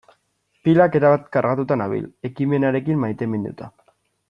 Pilak 0.67 0.97
erabat 0.99 1.27
kargatuta 1.37 1.77
nabil, 1.83 2.07
ekimenarekin 2.31 3.01
maiteminduta. 3.05 3.71